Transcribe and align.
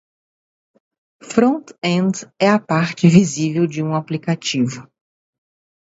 Front-end 1.21 2.25
é 2.39 2.49
a 2.49 2.57
parte 2.59 3.07
visível 3.07 3.67
de 3.67 3.83
um 3.83 3.93
aplicativo. 3.93 4.89